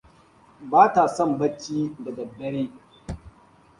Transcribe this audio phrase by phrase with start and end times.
[0.71, 2.63] Bata son bacci daddadare.